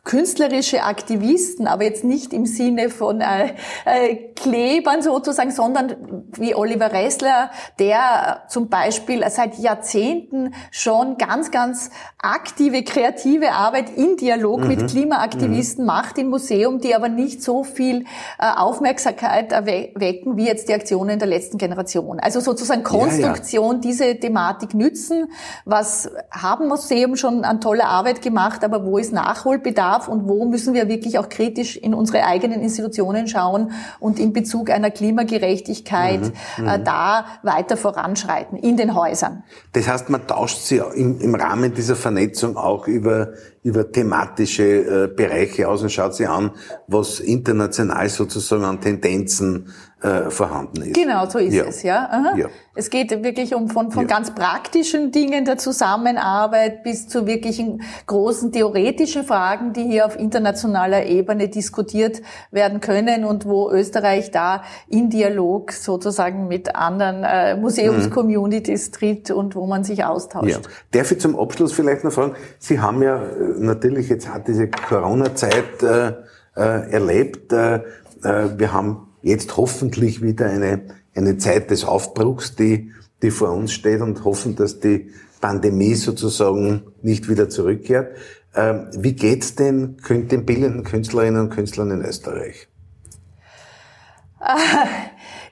[0.05, 6.92] künstlerische Aktivisten, aber jetzt nicht im Sinne von äh, äh, Klebern sozusagen, sondern wie Oliver
[6.92, 14.68] Ressler, der zum Beispiel seit Jahrzehnten schon ganz, ganz aktive, kreative Arbeit in Dialog mhm.
[14.68, 15.87] mit Klimaaktivisten mhm.
[15.87, 18.05] macht im Museum, die aber nicht so viel
[18.38, 22.20] äh, Aufmerksamkeit erwecken wie jetzt die Aktionen der letzten Generation.
[22.20, 23.81] Also sozusagen Konstruktion, ja, ja.
[23.81, 25.31] diese Thematik nützen.
[25.64, 29.80] Was haben Museum schon an toller Arbeit gemacht, aber wo ist Nachholbedarf?
[29.81, 34.33] Bedarf und wo müssen wir wirklich auch kritisch in unsere eigenen Institutionen schauen und in
[34.33, 36.85] Bezug einer Klimagerechtigkeit mhm, äh, mhm.
[36.85, 39.43] da weiter voranschreiten in den Häusern.
[39.73, 45.07] Das heißt, man tauscht sie im, im Rahmen dieser Vernetzung auch über über thematische äh,
[45.09, 46.53] Bereiche aus und schaut sich an,
[46.87, 49.69] was international sozusagen an Tendenzen
[50.03, 50.95] äh, vorhanden ist.
[50.95, 51.65] Genau, so ist ja.
[51.65, 52.35] es, ja.
[52.37, 52.47] ja.
[52.75, 54.09] Es geht wirklich um von, von ja.
[54.09, 61.05] ganz praktischen Dingen der Zusammenarbeit bis zu wirklichen großen theoretischen Fragen, die hier auf internationaler
[61.05, 68.89] Ebene diskutiert werden können und wo Österreich da in Dialog sozusagen mit anderen äh, Museumscommunities
[68.89, 68.93] mhm.
[68.93, 70.49] tritt und wo man sich austauscht.
[70.49, 70.59] Ja.
[70.93, 73.27] Darf ich zum Abschluss vielleicht noch fragen, Sie haben ja äh,
[73.59, 76.13] natürlich jetzt hat diese Corona-Zeit äh,
[76.57, 77.53] äh, erlebt.
[77.53, 77.81] Äh,
[78.23, 80.83] wir haben jetzt hoffentlich wieder eine,
[81.14, 86.83] eine Zeit des Aufbruchs, die, die vor uns steht und hoffen, dass die Pandemie sozusagen
[87.02, 88.16] nicht wieder zurückkehrt.
[88.54, 92.68] Ähm, wie geht's denn den bildenden Künstlerinnen und Künstlern in Österreich?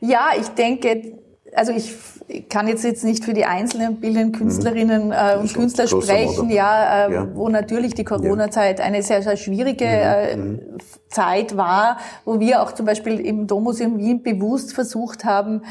[0.00, 1.18] Ja, ich denke,
[1.52, 1.92] also ich
[2.48, 7.12] kann jetzt jetzt nicht für die einzelnen bildenden Künstlerinnen äh, und Künstler sprechen, ja, äh,
[7.12, 9.90] ja, wo natürlich die Corona-Zeit eine sehr, sehr schwierige mhm.
[9.92, 10.60] äh, mhm.
[11.08, 15.62] Zeit war, wo wir auch zum Beispiel im Dommuseum Wien bewusst versucht haben,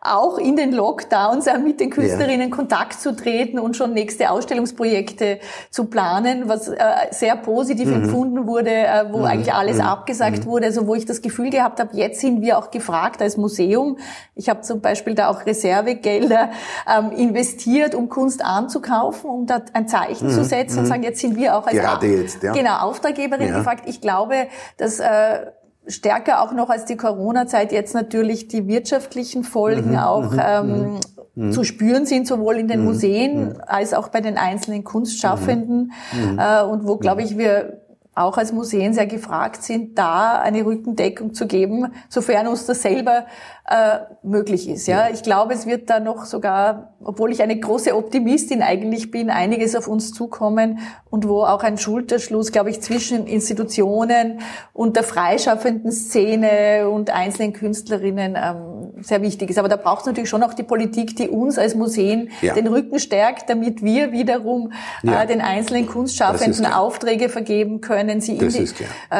[0.00, 2.54] auch in den Lockdowns äh, mit den Künstlerinnen ja.
[2.54, 5.38] Kontakt zu treten und schon nächste Ausstellungsprojekte
[5.70, 6.76] zu planen, was äh,
[7.10, 8.04] sehr positiv mhm.
[8.04, 9.24] empfunden wurde, äh, wo mhm.
[9.24, 9.84] eigentlich alles mhm.
[9.84, 10.46] abgesagt mhm.
[10.46, 13.98] wurde, also wo ich das Gefühl gehabt habe, jetzt sind wir auch gefragt als Museum.
[14.34, 16.50] Ich habe zum Beispiel da auch Reservegelder
[16.86, 20.44] ähm, investiert, um Kunst anzukaufen, um da ein Zeichen zu mhm.
[20.44, 20.88] setzen und mhm.
[20.88, 22.52] sagen, jetzt sind wir auch als Gerade jetzt, ja.
[22.52, 23.58] genau, Auftraggeberin ja.
[23.58, 23.84] gefragt.
[23.86, 25.46] Ich glaube, dass äh,
[25.86, 31.00] stärker auch noch als die Corona-Zeit jetzt natürlich die wirtschaftlichen Folgen mhm, auch mhm, ähm,
[31.34, 31.52] mhm.
[31.52, 33.60] zu spüren sind, sowohl in den mhm, Museen mhm.
[33.66, 35.92] als auch bei den einzelnen Kunstschaffenden.
[36.12, 37.85] Mhm, äh, und wo, glaube ich, wir
[38.16, 43.26] auch als Museen sehr gefragt sind, da eine Rückendeckung zu geben, sofern uns das selber
[43.68, 44.86] äh, möglich ist.
[44.86, 49.28] Ja, ich glaube, es wird da noch sogar, obwohl ich eine große Optimistin eigentlich bin,
[49.28, 50.78] einiges auf uns zukommen
[51.10, 54.40] und wo auch ein Schulterschluss, glaube ich, zwischen Institutionen
[54.72, 59.58] und der freischaffenden Szene und einzelnen Künstlerinnen ähm, sehr wichtig ist.
[59.58, 62.54] Aber da braucht es natürlich schon auch die Politik, die uns als Museen ja.
[62.54, 65.22] den Rücken stärkt, damit wir wiederum ja.
[65.22, 68.68] äh, den einzelnen Kunstschaffenden Aufträge vergeben können, sie die,
[69.10, 69.16] äh,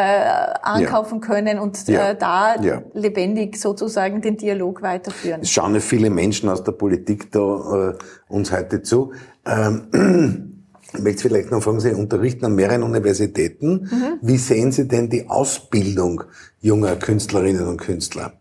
[0.63, 1.27] ankaufen ja.
[1.27, 2.57] können und äh, da
[2.95, 5.43] lebendig sozusagen den Dialog weiterführen.
[5.43, 7.95] Es schauen ja viele Menschen aus der Politik da äh,
[8.29, 9.13] uns heute zu.
[9.47, 10.53] Ähm,
[10.93, 13.89] ich möchte vielleicht noch fragen, Sie unterrichten an mehreren Universitäten.
[13.91, 14.19] Mhm.
[14.23, 16.25] Wie sehen Sie denn die Ausbildung
[16.61, 18.33] junger Künstlerinnen und Künstler?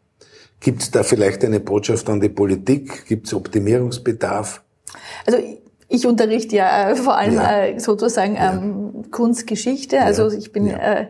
[0.60, 3.06] Gibt es da vielleicht eine Botschaft an die Politik?
[3.08, 4.64] Gibt es Optimierungsbedarf?
[5.26, 5.40] Also
[5.88, 7.66] ich unterrichte ja äh, vor allem ja.
[7.66, 8.54] Äh, sozusagen ja.
[8.54, 10.02] ähm, Kunstgeschichte.
[10.02, 11.08] Also ich bin ja, äh,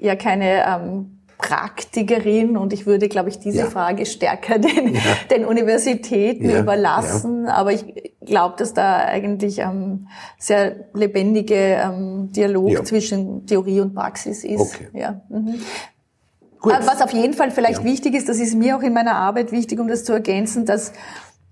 [0.00, 3.66] ja keine ähm, Praktikerin und ich würde, glaube ich, diese ja.
[3.66, 5.00] Frage stärker den, ja.
[5.30, 6.60] den Universitäten ja.
[6.60, 7.46] überlassen.
[7.46, 7.84] Aber ich
[8.24, 14.60] glaube, dass da eigentlich ähm, sehr lebendige ähm, Dialog zwischen Theorie und Praxis ist.
[14.60, 14.88] Okay.
[14.92, 15.20] Ja.
[15.28, 15.60] Mhm.
[16.66, 16.74] Gut.
[16.84, 19.78] Was auf jeden Fall vielleicht wichtig ist, das ist mir auch in meiner Arbeit wichtig,
[19.78, 20.92] um das zu ergänzen, dass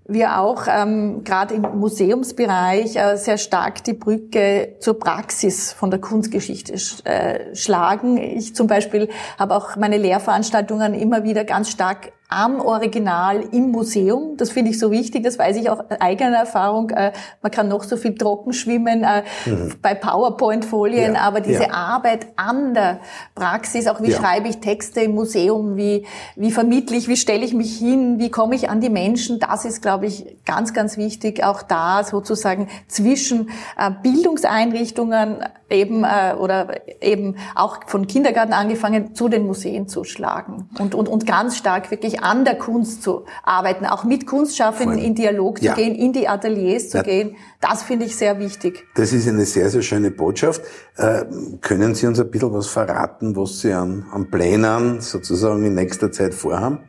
[0.07, 6.01] wir auch ähm, gerade im Museumsbereich äh, sehr stark die Brücke zur Praxis von der
[6.01, 8.17] Kunstgeschichte sch äh, schlagen.
[8.17, 14.35] Ich zum Beispiel habe auch meine Lehrveranstaltungen immer wieder ganz stark am Original im Museum.
[14.37, 16.89] Das finde ich so wichtig, das weiß ich auch eigener Erfahrung.
[16.89, 17.11] Äh,
[17.41, 19.73] man kann noch so viel trocken schwimmen äh, mhm.
[19.81, 21.21] bei PowerPoint-Folien, ja.
[21.21, 21.71] aber diese ja.
[21.71, 22.99] Arbeit an der
[23.35, 24.17] Praxis, auch wie ja.
[24.17, 28.31] schreibe ich Texte im Museum, wie, wie vermittle ich, wie stelle ich mich hin, wie
[28.31, 32.69] komme ich an die Menschen, das ist, glaube ich, ganz, ganz wichtig, auch da sozusagen
[32.87, 40.69] zwischen äh, Bildungseinrichtungen eben oder eben auch von Kindergarten angefangen zu den Museen zu schlagen
[40.77, 44.97] und, und, und ganz stark wirklich wirklich an der Kunst zu arbeiten, auch mit Kunstschaffenden
[44.97, 45.73] in Dialog zu ja.
[45.73, 47.03] gehen, in die Ateliers zu ja.
[47.03, 47.35] gehen.
[47.61, 48.85] Das finde ich sehr wichtig.
[48.95, 50.61] Das ist eine sehr, sehr schöne Botschaft.
[50.97, 51.25] Äh,
[51.61, 56.11] können Sie uns ein bisschen was verraten, was Sie an, an Plänen sozusagen in nächster
[56.11, 56.79] Zeit vorhaben?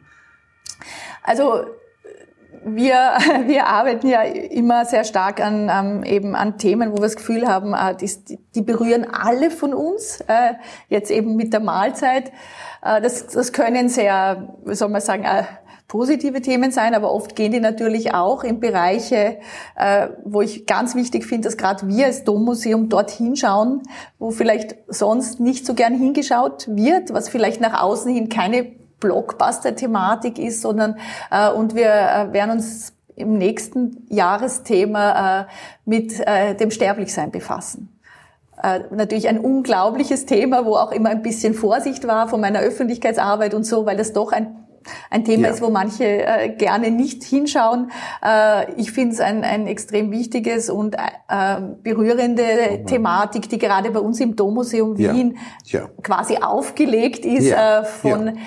[1.23, 1.67] Also
[2.67, 7.17] wir, wir arbeiten ja immer sehr stark an ähm, eben an Themen, wo wir das
[7.17, 10.21] Gefühl haben, äh, die, die berühren alle von uns.
[10.27, 10.55] Äh,
[10.89, 12.33] jetzt eben mit der Mahlzeit.
[12.83, 15.45] Äh, das, das können sehr, wie soll man sagen, äh,
[15.89, 19.39] positive Themen sein, aber oft gehen die natürlich auch in Bereiche,
[19.77, 23.83] äh, wo ich ganz wichtig finde, dass gerade wir als Dommuseum dort hinschauen,
[24.19, 30.39] wo vielleicht sonst nicht so gern hingeschaut wird, was vielleicht nach außen hin keine Blockbuster-Thematik
[30.39, 30.99] ist, sondern
[31.31, 35.45] äh, und wir äh, werden uns im nächsten Jahresthema äh,
[35.85, 37.99] mit äh, dem Sterblichsein befassen.
[38.63, 43.55] Äh, natürlich ein unglaubliches Thema, wo auch immer ein bisschen Vorsicht war von meiner Öffentlichkeitsarbeit
[43.55, 44.67] und so, weil das doch ein
[45.11, 45.55] ein Thema ja.
[45.55, 47.91] ist, wo manche äh, gerne nicht hinschauen.
[48.25, 52.87] Äh, ich finde es ein, ein extrem wichtiges und äh, berührende mhm.
[52.87, 55.81] Thematik, die gerade bei uns im Dommuseum Wien ja.
[55.81, 55.89] Ja.
[56.03, 58.39] quasi aufgelegt ist äh, von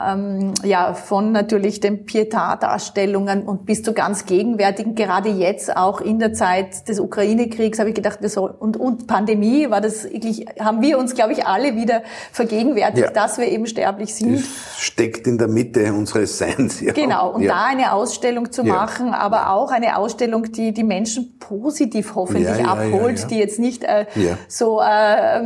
[0.00, 6.18] ähm, ja, von natürlich den Pietat-Darstellungen und bis zu ganz gegenwärtigen, gerade jetzt auch in
[6.18, 10.46] der Zeit des Ukraine-Kriegs, habe ich gedacht, wir soll, und, und Pandemie war das wirklich,
[10.60, 13.12] haben wir uns, glaube ich, alle wieder vergegenwärtigt, ja.
[13.12, 14.36] dass wir eben sterblich sind.
[14.36, 16.80] Das steckt in der Mitte unseres Seins.
[16.80, 16.92] Ja.
[16.92, 17.52] Genau, und ja.
[17.52, 23.30] da eine Ausstellung zu machen, aber auch eine Ausstellung, die die Menschen positiv hoffentlich abholt,
[23.30, 24.06] die jetzt nicht äh,
[24.48, 25.40] so äh,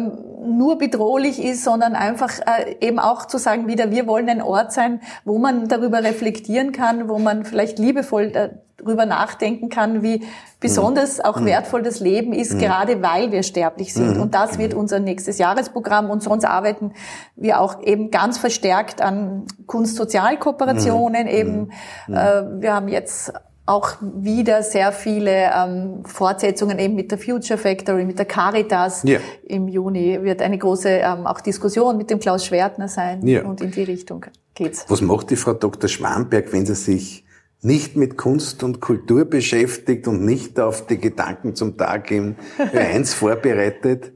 [0.44, 4.72] nur bedrohlich ist, sondern einfach äh, eben auch zu sagen wieder, wir wollen ein Ort
[4.72, 10.24] sein, wo man darüber reflektieren kann, wo man vielleicht liebevoll darüber nachdenken kann, wie
[10.60, 11.46] besonders auch mhm.
[11.46, 12.58] wertvoll das Leben ist, mhm.
[12.58, 14.16] gerade weil wir sterblich sind.
[14.16, 14.22] Mhm.
[14.22, 16.10] Und das wird unser nächstes Jahresprogramm.
[16.10, 16.92] Und sonst arbeiten
[17.36, 21.26] wir auch eben ganz verstärkt an Kunstsozialkooperationen.
[21.26, 21.72] Eben,
[22.08, 23.32] äh, wir haben jetzt
[23.64, 29.02] auch wieder sehr viele ähm, Fortsetzungen eben mit der Future Factory, mit der Caritas.
[29.04, 29.20] Ja.
[29.44, 33.44] Im Juni wird eine große ähm, auch Diskussion mit dem Klaus Schwertner sein ja.
[33.44, 34.84] und in die Richtung geht's.
[34.88, 35.88] Was macht die Frau Dr.
[35.88, 37.24] Schwamberg, wenn sie sich
[37.60, 43.14] nicht mit Kunst und Kultur beschäftigt und nicht auf die Gedanken zum Tag im 1
[43.14, 44.12] vorbereitet?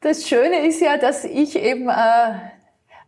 [0.00, 2.32] Das Schöne ist ja, dass ich eben äh,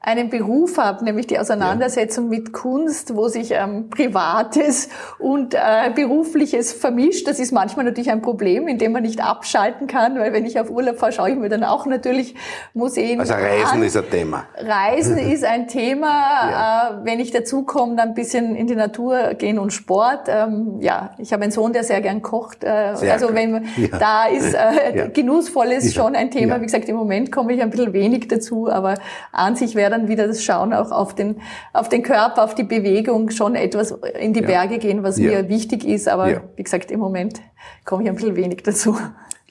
[0.04, 2.38] einen Beruf habe, nämlich die Auseinandersetzung ja.
[2.38, 5.58] mit Kunst, wo sich ähm, Privates und äh,
[5.94, 7.26] Berufliches vermischt.
[7.26, 10.60] Das ist manchmal natürlich ein Problem, in dem man nicht abschalten kann, weil wenn ich
[10.60, 12.34] auf Urlaub fahre, schaue ich mir dann auch natürlich
[12.74, 13.82] Museen Also Reisen an.
[13.82, 14.44] ist ein Thema.
[14.58, 16.06] Reisen ist ein Thema.
[16.06, 17.00] Ja.
[17.00, 20.28] Äh, wenn ich dazu komme, dann ein bisschen in die Natur gehen und Sport.
[20.28, 22.62] Ähm, ja, ich habe einen Sohn, der sehr gern kocht.
[22.62, 23.36] Äh, also gut.
[23.36, 23.98] wenn ja.
[23.98, 26.60] da ist äh, genussvolles schon ein Thema.
[26.60, 28.96] Wie gesagt, im Moment komme ich ein bisschen wenig dazu, aber
[29.32, 31.36] an sich wäre dann wieder das Schauen auch auf den,
[31.72, 34.46] auf den Körper, auf die Bewegung, schon etwas in die ja.
[34.46, 35.30] Berge gehen, was ja.
[35.30, 36.08] mir wichtig ist.
[36.08, 36.42] Aber ja.
[36.56, 37.40] wie gesagt, im Moment
[37.84, 38.96] komme ich ein bisschen wenig dazu.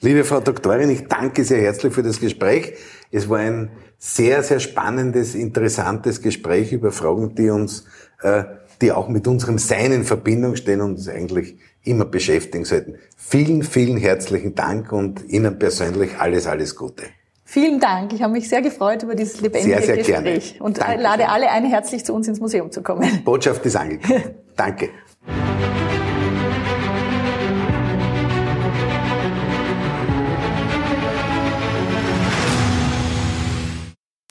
[0.00, 2.74] Liebe Frau Doktorin, ich danke sehr herzlich für das Gespräch.
[3.10, 7.86] Es war ein sehr, sehr spannendes, interessantes Gespräch über Fragen, die uns,
[8.20, 8.44] äh,
[8.82, 12.96] die auch mit unserem Sein in Verbindung stehen und uns eigentlich immer beschäftigen sollten.
[13.16, 17.04] Vielen, vielen herzlichen Dank und Ihnen persönlich alles, alles Gute.
[17.54, 18.12] Vielen Dank.
[18.12, 20.64] Ich habe mich sehr gefreut über dieses lebendige sehr, sehr Gespräch gerne.
[20.64, 21.00] und Danke.
[21.00, 23.22] lade alle ein, herzlich zu uns ins Museum zu kommen.
[23.24, 24.24] Botschaft ist angekommen.
[24.56, 24.88] Danke.